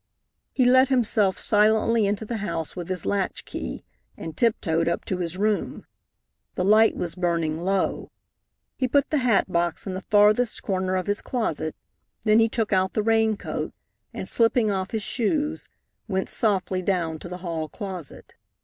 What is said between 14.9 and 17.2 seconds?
shoes, went softly down